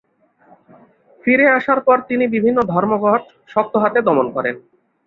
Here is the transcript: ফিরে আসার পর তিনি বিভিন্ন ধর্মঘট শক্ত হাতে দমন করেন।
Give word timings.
ফিরে 1.23 1.45
আসার 1.57 1.79
পর 1.87 1.97
তিনি 2.09 2.25
বিভিন্ন 2.35 2.59
ধর্মঘট 2.73 3.21
শক্ত 3.49 3.73
হাতে 3.83 3.99
দমন 4.07 4.27
করেন। 4.35 4.55